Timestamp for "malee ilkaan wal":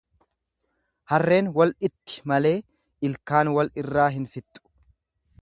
2.33-3.71